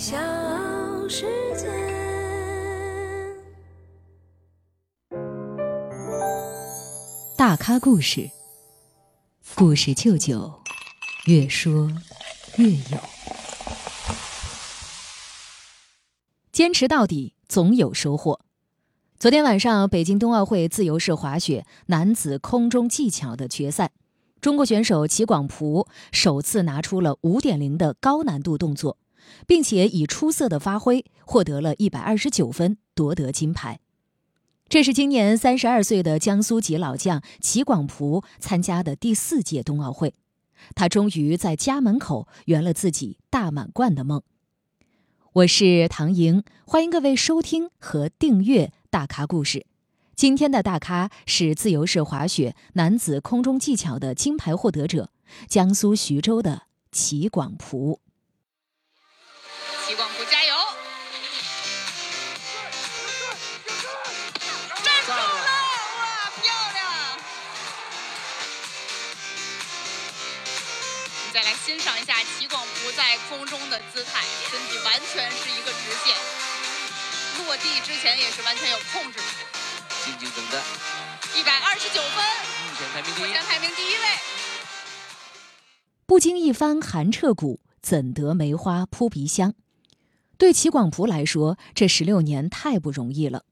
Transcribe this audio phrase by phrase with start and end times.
[0.00, 0.16] 小
[1.10, 1.68] 世界。
[7.36, 8.30] 大咖故事，
[9.54, 10.54] 故事舅舅，
[11.26, 11.92] 越说
[12.56, 12.98] 越有。
[16.50, 18.40] 坚持到底，总有收获。
[19.18, 23.90] 昨天晚上，北京冬奥会自由式滑雪男子空中技巧的决赛，
[24.40, 28.96] 中国选手齐广璞首次拿出了五点零的高难度动作。
[29.46, 33.80] 并且以出色的发挥获得了一百二十九分，夺得金牌。
[34.68, 40.14] 这是今年三十二岁的江苏籍老将齐广璞参加的第四届冬奥会，
[40.74, 44.22] 他终于在家门口圆了自己大满贯的梦。
[45.32, 49.66] 我是唐莹，欢迎各位收听和订阅大咖故事。
[50.14, 55.10] 今天的大咖是自由式滑雪男子空中技巧的金牌获得者，
[55.48, 58.00] 江苏徐州的齐广璞。
[73.70, 76.12] 的姿态，身体完全是一个直线，
[77.38, 79.20] 落地之前也是完全有控制。
[80.04, 80.58] 静静等待，
[81.38, 82.24] 一百二十九分，
[82.66, 84.04] 目前排名第一，目前排名第一位。
[86.04, 89.54] 不经一番寒彻骨，怎得梅花扑鼻香？
[90.36, 93.44] 对齐广璞来说，这十六年太不容易了。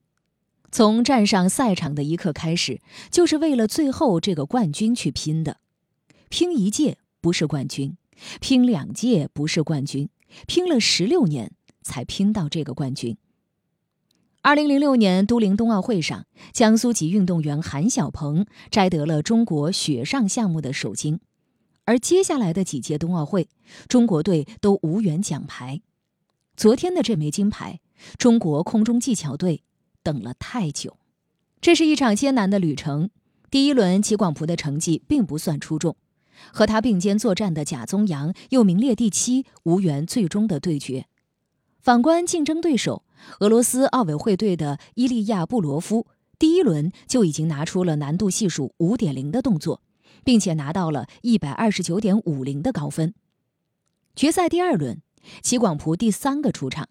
[0.73, 2.81] 从站上赛场的一刻开始，
[3.11, 5.59] 就是为了最后这个冠军去拼的，
[6.29, 6.99] 拼一届。
[7.21, 7.97] 不是冠军，
[8.41, 10.09] 拼两届不是冠军，
[10.47, 11.53] 拼了十六年
[11.83, 13.17] 才拼到这个冠军。
[14.41, 21.21] 二零零六年都灵冬奥会上，江苏籍运动员韩晓鹏摘得了中国雪上项目的首金，
[21.85, 23.49] 而接下来的几届冬奥会，
[23.89, 25.83] 中国队都无缘奖牌。
[26.57, 27.81] 昨天的这枚金牌，
[28.17, 29.63] 中国空中技巧队
[30.03, 30.97] 等了太久。
[31.61, 33.11] 这是一场艰难的旅程。
[33.51, 35.97] 第一轮，齐广璞的成绩并不算出众。
[36.53, 41.07] 和他并肩作战的贾宗洋又名列第七，无缘最终的对决。
[41.81, 43.05] 反观竞争对手
[43.41, 46.07] 俄罗斯奥委会队的伊利亚布罗夫，
[46.39, 49.83] 第一轮就已经拿出了难度系数五点零的动作，
[50.25, 53.15] 并且拿到了一百二十九点五零的高分。
[54.15, 55.01] 决赛第二轮，
[55.43, 56.89] 齐广璞第三个出场，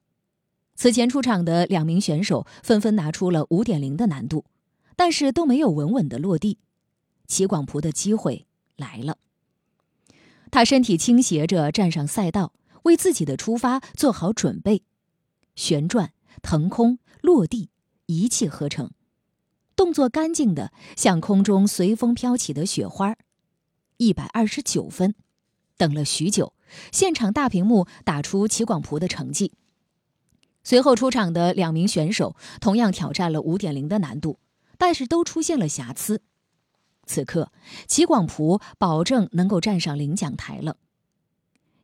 [0.76, 4.46] 此前出场的两名选手纷纷拿出了五点零的难度，
[4.96, 6.60] 但是都没有稳稳的落地。
[7.28, 8.48] 齐广璞的机会
[8.78, 9.18] 来了。
[10.58, 12.52] 他身体倾斜着站上赛道，
[12.82, 14.82] 为自己的出发做好准备，
[15.56, 17.70] 旋转、腾空、落地，
[18.08, 18.90] 一气呵成，
[19.76, 23.16] 动作干净的像空中随风飘起的雪花。
[23.98, 25.14] 一百二十九分，
[25.78, 26.54] 等了许久，
[26.92, 29.54] 现场大屏幕打出齐广璞的成绩。
[30.64, 34.40] 随后出场的两名选手同样挑战了五点零的难度，
[34.80, 36.24] 但是都出现了瑕疵。
[37.08, 37.52] 此刻，
[37.88, 40.78] 齐广璞保证能够站上领奖台了。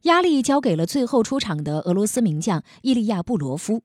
[0.04, 3.82] 压力交给了最后出场的俄罗斯名将伊利亚布罗夫。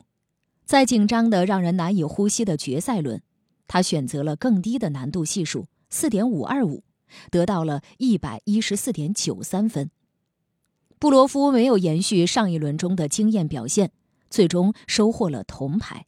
[0.66, 3.22] 在紧张的让人难以呼吸的决赛轮，
[3.66, 6.82] 他选择了更低的难度系数四点五二五，
[7.31, 9.91] 得到了一百一十四点九三分。
[10.99, 13.93] 布罗夫没有延续上一轮中的惊艳表现，
[14.28, 16.05] 最终收获了铜牌。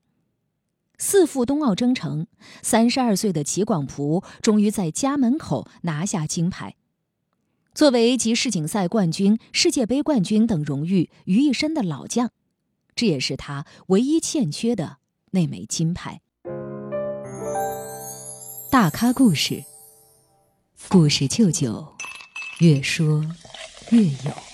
[1.01, 2.27] 四赴冬奥征程，
[2.61, 6.77] 三十二岁的齐广璞终于在家门口拿下金牌。
[7.75, 12.31] 作为集世锦赛冠军、世界杯冠军等荣誉于一身的老将，
[12.95, 14.99] 这也是他唯一欠缺的
[15.31, 16.21] 那枚金牌。
[18.71, 19.65] 大咖故事，
[20.91, 21.95] 故事舅舅，
[22.59, 23.25] 越说
[23.91, 24.50] 越有。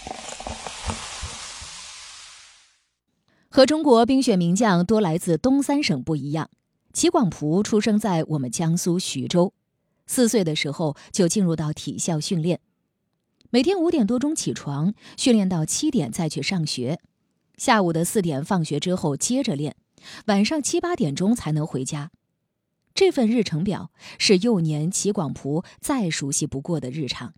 [3.56, 6.50] 和中国冰雪名将多来自东三省不一样，
[6.93, 9.55] 齐广璞出生在我们江苏徐州，
[10.06, 12.61] 四岁的时候就进入到体校训练，
[13.49, 17.00] 每天五点多钟起床，训练到七点再去上学，
[17.56, 19.75] 下午的四点放学之后接着练，
[20.26, 22.11] 晚上七八点钟才能回家。
[22.94, 27.32] 这份日程表是幼年齐广璞再熟悉不过的日常。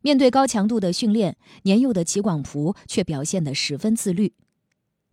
[0.00, 4.32] 面对高强度的训练，年幼的齐广璞却表现得十分自律。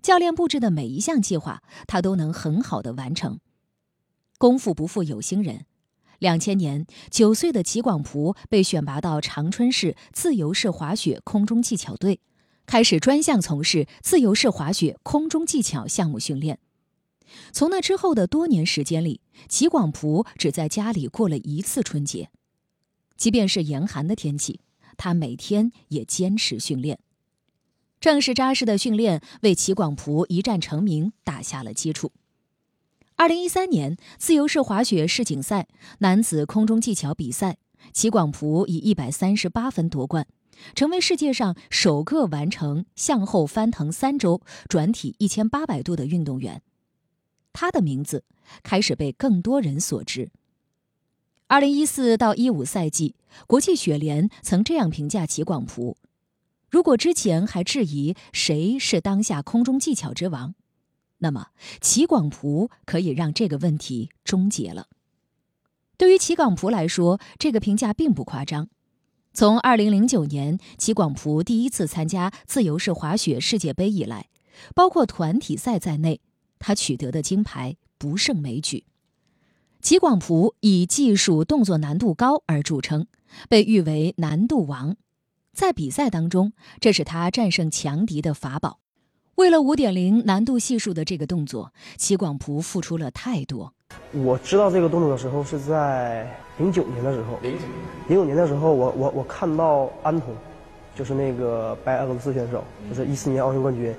[0.02, 3.40] 教练布置的每一项计划，他都能很好的完成。
[4.38, 5.66] 功夫不负有心人，
[6.18, 12.20] 两千年，九岁的齐广璞被选拔到长春市自由式滑雪空中技巧队，
[12.66, 16.58] 开始专项从事自由式滑雪空中技巧项目训练。
[17.54, 22.30] 从那之后的多年时间里，齐广璞只在家里过了一次春节。
[23.16, 24.62] 即便是严寒的天气，
[24.98, 27.00] 他每天也坚持训练。
[28.02, 32.12] 正是扎实的训练为齐广璞一战成名打下了基础。
[33.16, 35.68] 二零一三年自由式滑雪世锦赛
[36.00, 37.58] 男子空中技巧比赛，
[37.94, 40.26] 齐广璞以一百三十八分夺冠，
[40.74, 46.64] 成为世界上首个完成向后翻腾三周、转体一千八百度的运动员。
[47.54, 48.24] 他的名字
[48.64, 50.32] 开始被更多人所知。
[51.46, 53.14] 二零一四到一五赛季，
[53.46, 55.96] 国际雪联曾这样评价齐广璞。
[56.72, 60.56] 如果之前还质疑谁是当下空中技巧之王，
[61.18, 61.48] 那么
[61.82, 64.88] 齐广璞可以让这个问题终结了。
[65.98, 68.70] 对于齐广璞来说，这个评价并不夸张。
[69.34, 74.30] 从2009年齐广璞第一次参加自由式滑雪世界杯以来，
[74.74, 76.22] 包括团体赛在内，
[76.58, 78.86] 他取得的金牌不胜枚举。
[79.82, 83.08] 齐广璞以技术动作难度高而著称，
[83.50, 84.96] 被誉为“难度王”。
[85.54, 88.80] 在比赛当中，这是他战胜强敌的法宝。
[89.36, 93.74] 为了五点零难度系数的这个动作，齐广璞付出了太多。
[94.14, 96.26] 我知道这个动作的时候是在
[96.58, 97.38] 零九年的时候。
[97.42, 97.66] 零九
[98.08, 100.34] 零九年的时候，我我我看到安童，
[100.96, 103.94] 就是那个白俄罗斯选手，就是一四年奥运冠军。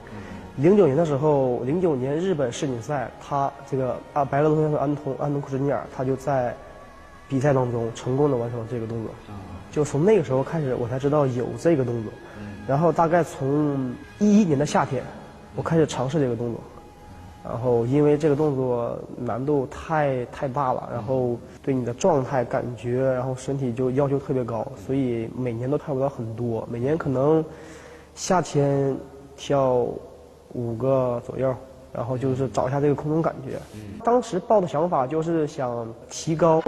[0.56, 6.54] 零九年的时候，零九年日本世锦赛，他这个啊白俄罗斯选手安童安童库什尼尔，他就在
[7.32, 9.10] 比赛当中成功的完成了这个动作。
[9.70, 12.12] 就从那个时候开始，我才知道有这个动作。
[12.68, 15.02] 然后大概从一一年的夏天，
[15.56, 16.60] 我开始尝试这个动作。
[17.42, 26.68] 然后因为这个动作难度太太大了，然后对你的状态感觉，然后身体就要求特别高，所以每年都跳不了很多。
[26.70, 27.42] 每年可能
[28.14, 28.94] 夏天
[29.36, 29.86] 跳
[30.52, 31.52] 五个左右，
[31.94, 33.58] 然后就是找一下这个空中感觉。
[34.04, 36.62] 当时抱的想法就是想提高。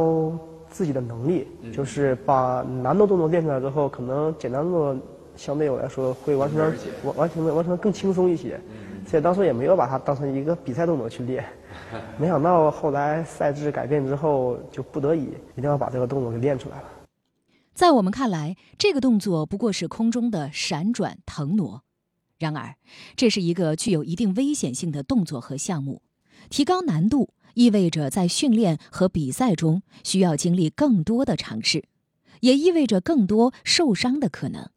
[0.74, 4.96] 自己的能力，就是把难的动作练出来之后，可能简单动作
[5.36, 6.58] 相对我来说会完成
[7.04, 8.60] 完完成的完成更轻松一些。
[9.06, 11.44] 所以当时也没有把它当成一个比赛动作去练。
[12.18, 16.88] 没想到后来赛制改变之后，就不得已一定要把这个动作给练出来了。
[17.72, 21.82] 在我们看来，这个动作不过是空中的闪转腾挪，
[22.38, 22.74] 然而
[23.14, 26.02] 这是一个具有一定危险性的动作和项目，
[26.50, 27.30] 提高难度。
[27.54, 31.84] 意味着在训练和比赛中需要经历更多的尝试，
[32.40, 34.68] 也意味着更多受伤的可能。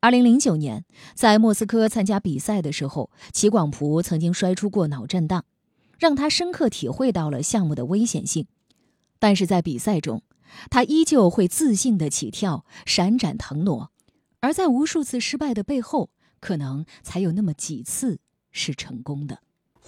[0.00, 0.84] 二零零九年，
[1.14, 5.44] 在莫斯科参加比赛的时候，齐广璞曾经摔出过脑震荡，
[5.96, 8.48] 让他深刻体会到了项目的危险性。
[9.20, 10.24] 但是在比赛中，
[10.70, 13.92] 他依旧会自信地起跳、闪展腾挪，
[14.40, 16.10] 而在无数次失败的背后，
[16.40, 18.18] 可能才有那么几次
[18.50, 19.38] 是成功的。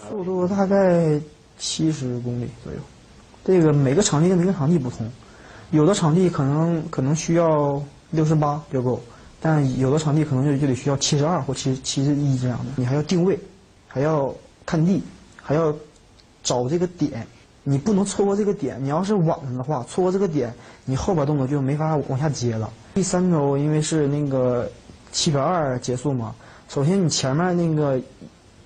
[0.09, 1.21] 速度大概。
[1.59, 2.79] 七十公里左右，
[3.45, 5.09] 这个每个场地跟每个场地不同，
[5.71, 9.01] 有的场地可能可能需要六十八就够，
[9.41, 12.65] 但有的场地可能就就得需要七十二或七七十一这样的。
[12.75, 13.39] 你还要定位，
[13.87, 14.35] 还要
[14.67, 15.01] 看地，
[15.41, 15.73] 还要
[16.43, 17.25] 找这个点，
[17.63, 18.83] 你不能错过这个点。
[18.83, 20.53] 你要是晚了的话，错过这个点，
[20.85, 22.69] 你后边动作就没法往下接了。
[22.95, 24.69] 第三周因为是那个
[25.13, 26.35] 七百二结束嘛，
[26.69, 28.01] 首先你前面那个。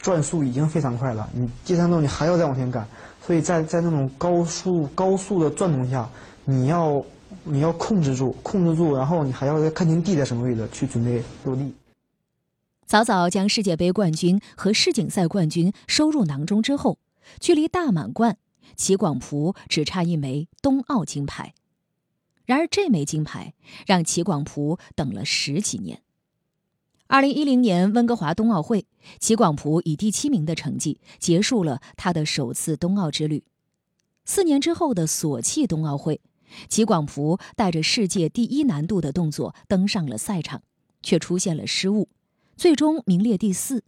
[0.06, 2.87] 转速已经非常快了，你第三动你还要再往前赶，
[3.26, 6.08] 所以在在那种高速高速的转动下，
[6.44, 7.05] 你要
[7.43, 11.75] 你要控制住控制住，然后你还要再看清地在什么位置去准备落地。
[12.87, 16.98] 早早将世界杯冠军和世锦赛冠军收入囊中之后，
[17.41, 18.36] 距离大满贯，
[18.77, 21.53] 齐广璞只差一枚冬奥金牌。
[22.44, 26.01] 然而这枚金牌让齐广璞等了十几年。
[27.08, 28.84] 二零一零年温哥华冬奥会，
[29.20, 33.44] 齐广璞以第七名的成绩结束了他的首次冬奥之旅。
[34.25, 36.20] 四年之后的索契冬奥会，
[36.69, 40.63] 齐广璞带着世界第一难度的动作登上了赛场，
[41.01, 42.08] 却出现了失误，
[42.56, 43.84] 最终名列第四。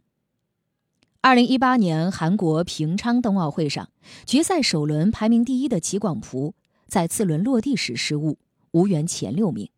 [1.19, 3.89] 二零一八年韩国平昌冬奥会上，
[4.25, 6.55] 决赛首轮排名第一的齐广璞
[6.87, 8.37] 在次轮落地时失误，
[8.71, 9.69] 无缘前六名。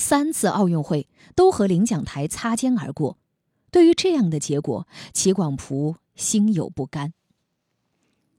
[0.00, 3.18] 三次奥运会都和领奖台擦肩而过，
[3.70, 7.12] 对于这样的结果，齐广璞心有不甘。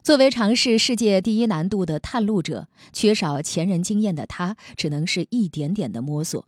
[0.02, 6.48] 作为尝试世界第一难度的探路者，缺少前人经验的他，只能是一点点的摸索。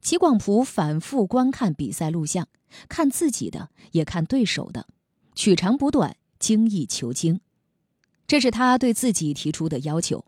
[0.00, 2.48] 齐广璞反复观看比赛录像，
[2.88, 4.86] 看自己的，也看对手的，
[5.34, 7.40] 取长补短，精益求精，
[8.26, 10.24] 这是他对自己提出的要求。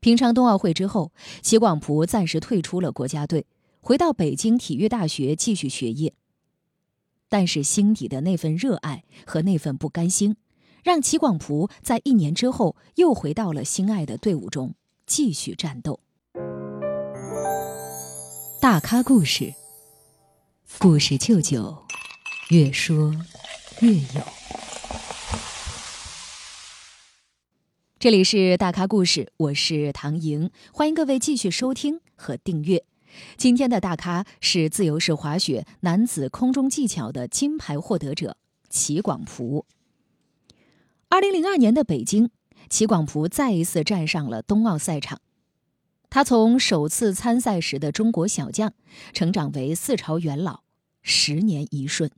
[0.00, 1.12] 平昌冬奥会之后，
[1.42, 3.46] 齐广璞暂时退出了国家队，
[3.80, 6.14] 回到北京体育大学继续学业。
[7.28, 10.36] 但是心底的那份热爱和那份不甘心，
[10.82, 14.74] 让齐广璞在一年之后又回到了心爱的队伍中
[15.04, 16.00] 继续战斗。
[18.60, 19.52] 大咖故事，
[20.78, 21.76] 故事舅舅，
[22.50, 23.14] 越说
[23.80, 24.37] 越有。
[28.00, 32.84] 这里是大咖故事，我是唐莹，欢迎各位继续收听和订阅。
[33.36, 38.36] 今天的大咖是自由式滑雪男子空中技巧的金牌获得者
[38.70, 39.66] 齐广璞。
[41.08, 42.30] 二零零二年的北京，
[42.70, 45.20] 齐广璞再一次站上了冬奥赛场。
[46.08, 48.74] 他从首次参赛时的中国小将，
[49.12, 50.60] 成长为四朝元老，
[51.02, 52.08] 十年一瞬。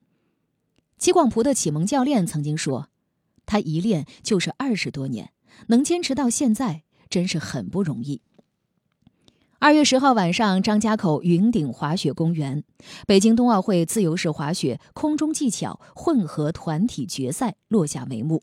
[0.98, 2.90] 齐广璞的启蒙教练曾经说
[3.46, 5.32] ：“他一练就是二十多年。”
[5.68, 8.22] 能坚持到现在，真是很不容易。
[9.58, 12.64] 二月十号晚上，张家口云顶滑雪公园，
[13.06, 18.42] 北京冬奥会自由式滑雪空中技巧混合团体决赛落下帷幕，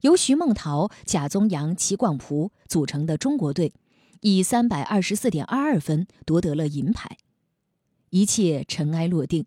[0.00, 3.74] 由徐梦桃、贾宗洋、齐广璞组成的中国队，
[4.22, 7.18] 以三百二十四点二二分夺得了银牌。
[8.08, 9.44] 一切尘埃落定，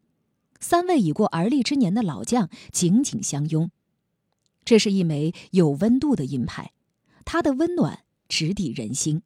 [0.60, 3.72] 三位已过而立之年的老将紧紧相拥，
[4.64, 6.72] 这是一枚有温度的银牌。
[7.32, 9.22] 他的温暖直抵人心。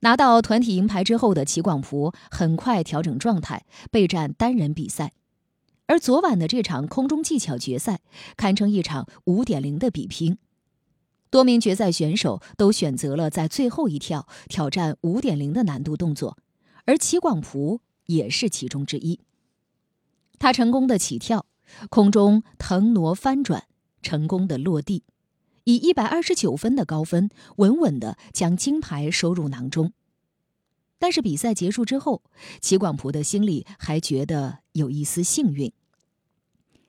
[0.00, 5.14] 拿到团体银牌之后的齐广璞很快调整状态，备战单人比赛。
[5.86, 8.02] 而昨晚的这场空中技巧决赛
[8.36, 10.36] 堪称一场五点零的比拼，
[11.30, 16.36] 多名决赛选手都选择了在最后一跳挑战五点零的难度动作，
[16.84, 19.20] 而齐广璞也是其中之一。
[20.38, 21.46] 他成功的起跳，
[21.88, 23.64] 空中腾挪翻转，
[24.02, 25.04] 成功的落地。
[25.64, 29.92] 以一百二十九分的高分，稳稳地将金牌收入囊中。
[30.98, 32.22] 但是比赛结束之后，
[32.60, 35.72] 齐广璞的心里还觉得有一丝幸运。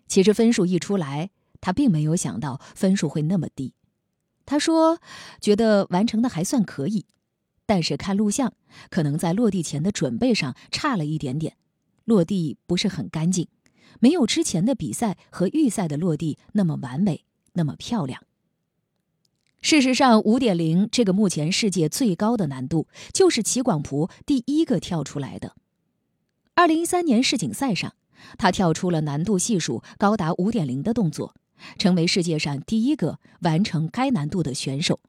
[0.07, 3.73] 其实分数一出来，他并没有想到分数会那么低。
[4.45, 4.99] 他说
[5.41, 7.05] ：“觉得完成的还算可以，
[7.65, 8.53] 但是看录像，
[8.89, 11.57] 可能在落地前的准备上差了一点点，
[12.03, 13.47] 落地不是很干净，
[13.99, 18.21] 没有之前的比赛和预赛的落地那么完美，那么漂亮。”
[19.65, 25.55] 事实上，五点零这个目前世界最高的难度，就是齐广璞第一个跳出来的。
[26.53, 27.95] 二零一三年世锦赛上，
[28.37, 31.33] 他跳出了难度系数高达五点零的动作，
[31.79, 34.99] 成为世界上第一个完成该难度的选手。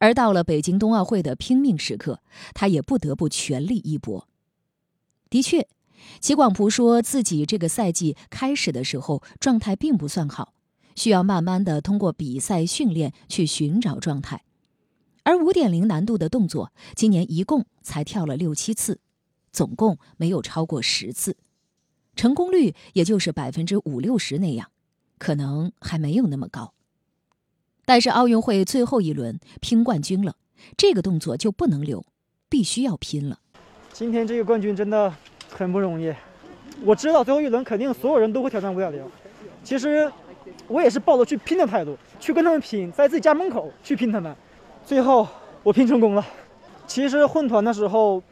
[0.00, 2.20] 而到了北京冬奥会的拼命时刻，
[2.52, 4.28] 他也不得不全力一搏。
[5.30, 5.66] 的确，
[6.20, 10.52] 齐广璞说自己这个赛季开始的时候状态并不算好。
[10.96, 14.42] 需要慢慢的通过比赛训练去寻找状态，
[15.22, 18.98] 而五点零难度的动作，今年一共才跳了六七次，
[19.52, 21.36] 总共没有超过十次，
[22.16, 24.70] 成功率也就是百分之五六十那样，
[25.18, 26.72] 可能还没有那么高。
[27.84, 30.36] 但是奥运会最后一轮拼冠军了，
[30.76, 32.04] 这个动作就不能留，
[32.48, 33.38] 必须要拼了。
[33.92, 35.14] 今天这个冠军真的
[35.50, 36.12] 很不容易，
[36.82, 39.04] 我知道最后一轮肯定所有人都会挑战五点零，
[39.62, 40.10] 其实。
[40.68, 44.34] 我也是抱着去拼的态度，去跟他们拼，在自己家门口去拼他们，
[44.84, 45.26] 最后
[45.62, 46.24] 我拼成功了。
[46.86, 48.22] 其实混团的时候，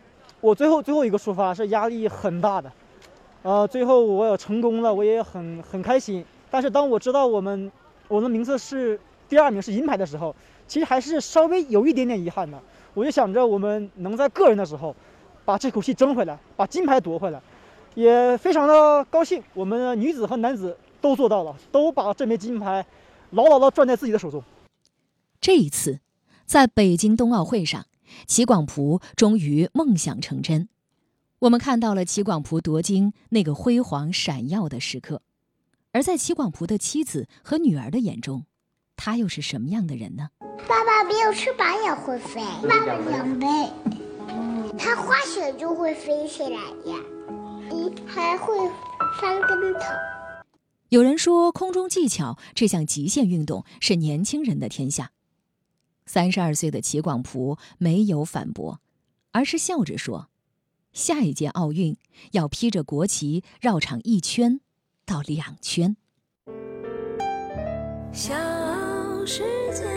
[0.41, 2.73] 我最后最后一个出发是压力很大的，
[3.43, 6.25] 呃，最后我也成功了，我也很很开心。
[6.51, 7.71] 但是当我知道我们
[8.09, 10.35] 我的名次是第二名是银牌的时候，
[10.67, 12.59] 其实还是稍微有一点点遗憾的。
[12.95, 14.95] 我就想着我们能在个人的时候
[15.45, 17.41] 把这口气争回来，把金牌夺回来，
[17.95, 19.43] 也非常的高兴。
[19.53, 20.77] 我们女子和男子。
[21.05, 22.87] 都做到了，都把这枚金牌
[23.33, 24.43] 牢牢地攥在自己的手中。
[25.39, 26.01] 这一次，
[26.47, 27.85] 在北京冬奥会上，
[28.27, 30.71] 齐广璞终于梦想成真。
[31.41, 35.21] 我们看到了齐广璞夺金那个辉煌闪耀的时刻。
[35.93, 38.47] 而在齐广璞的妻子和女儿的眼中，
[38.97, 40.31] 他又是什么样的人呢？
[40.67, 43.47] 爸爸没有翅膀也会飞，爸爸两倍，
[44.79, 46.99] 他滑雪就会飞起来呀，
[47.71, 48.57] 嗯，还会
[49.21, 49.81] 翻跟头。
[50.95, 55.11] 有人说，空中技巧这项极限运动是年轻人的天下。
[56.07, 58.81] 三十二岁的齐广璞没有反驳，
[59.33, 60.29] 而是笑着说
[60.95, 61.97] ：“下一届奥运
[62.31, 64.61] 要披着国旗绕场一圈
[65.05, 65.97] 到两圈。”
[68.15, 68.33] 小
[69.27, 69.43] 世
[69.75, 69.94] 界。